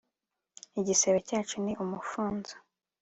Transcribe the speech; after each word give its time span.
igisebe 0.79 1.19
cyacu 1.27 1.55
ni 1.63 1.73
umufunzo 1.83 2.53